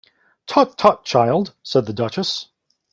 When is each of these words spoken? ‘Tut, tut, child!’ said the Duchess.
‘Tut, 0.47 0.75
tut, 0.79 1.03
child!’ 1.05 1.53
said 1.61 1.85
the 1.85 1.93
Duchess. 1.93 2.47